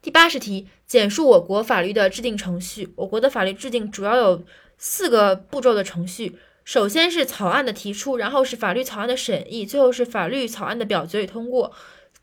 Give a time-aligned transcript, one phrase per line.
[0.00, 2.92] 第八十题，简述我国法律的制定程序。
[2.96, 4.44] 我国的法律制定主要有
[4.76, 11.72] 四个步骤的程序，首先是草案的提出，然后是法律草案的审议，最后是法律草案的表决与通过，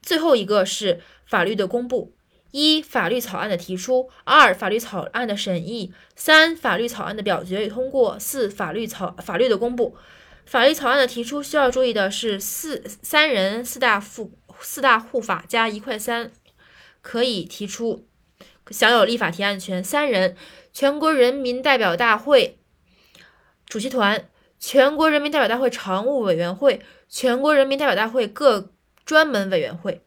[0.01, 2.13] 最后一个是法律的公布。
[2.51, 9.97] 一、法律草案的提出；二、法律草案的审议；三、法律草案的表决与通过；四、法律草法律的公布。
[10.46, 14.31] 法律草案的提出需要注意的是四三人四大护
[14.62, 16.31] 四大护法加一块三。
[17.05, 18.08] 可以提出，
[18.72, 19.84] 享有立法提案权。
[19.84, 20.36] 三人：
[20.73, 22.58] 全国人民代表大会
[23.68, 24.28] 主席团、
[24.59, 28.73] 全国人民代表大会常务委员会、全国人民代表大会各
[29.05, 30.02] 专门委员会。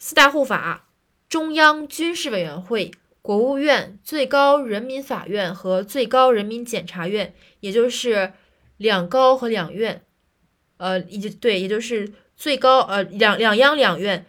[0.00, 0.88] 四大护法：
[1.28, 2.90] 中央军事委员会、
[3.22, 8.32] 国务院、最高人民法院和最高人民检察院，也就是
[8.76, 10.02] 两高和两院。
[10.78, 14.26] 呃，以及对，也就是最高呃两两央两院。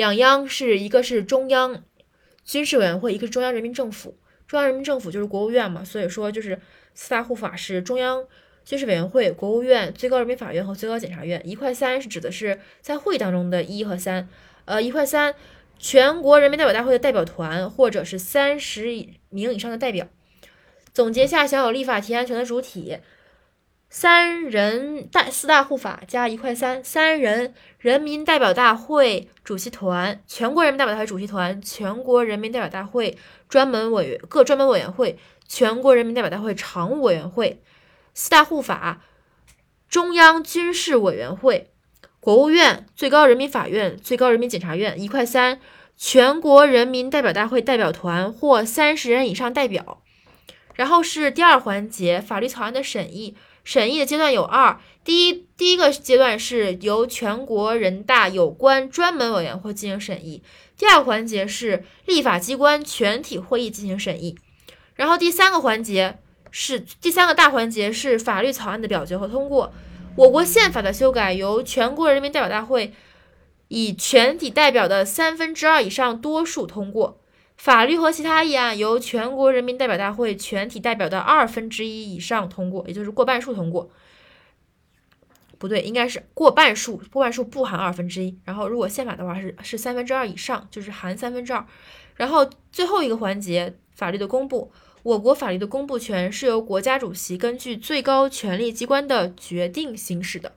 [0.00, 1.84] 两央是一个是中央
[2.42, 4.16] 军事委员会，一个是中央人民政府。
[4.46, 6.58] 中央人民政府就是国务院嘛，所以说就是
[6.94, 8.24] 四大护法是中央
[8.64, 11.42] 军事委员会、国务院、最高人民法院和最高检察院。
[11.44, 14.26] 一块三是指的是在会议当中的一和三。
[14.64, 15.34] 呃，一块三，
[15.78, 20.08] 全国人民代表大会的代表团或者是三十名以上的代表。
[20.94, 22.96] 总结下享有立法提案权的主体。
[23.92, 33.18] 三人大四大护法加一块三，三人人民代表大会主席团、全国人民代表大会主席团、全国人民代表大会
[33.48, 35.18] 专门委员各专门委员会、
[35.48, 37.60] 全国人民代表大会常务委员会。
[38.14, 39.00] 四大护法：
[39.88, 41.72] 中央军事委员会、
[42.20, 45.00] 国务院、最高人民法院、最高人民检察院。
[45.00, 45.58] 一块三，
[45.96, 50.00] 全国人民代表大会代表团或三十人以上代表。
[50.76, 53.36] 然后是第二环节，法律草案的审议。
[53.64, 60.42] 审议的阶段有二，第一第一个阶段是由全国人大有关专门委员会进行审议，
[60.76, 64.36] 第二个环节是立法机关全体会议进行审议，
[64.94, 66.18] 然后第三个环节
[66.50, 69.72] 是第三个大环节是法律草案的表决和通过。
[70.16, 72.92] 我国宪法的修改由全国人民代表大会
[73.68, 77.20] 以全体代表的三分之二以上多数通过。
[77.60, 83.90] 法律和其他议案由全国人民代表大会全体代表的二分之一以上通过，也就是过半数通过。
[85.58, 88.34] 不对，应该是过半数，过半数不含二分之一。
[88.46, 91.62] 然后，如果宪法的话是是三分之二以上，就是含三分之二。
[92.16, 94.72] 然后最后一个环节，法律的公布。
[95.02, 100.52] 我国法律的公布权是由国家主席根据最高权力机关的决定行使的。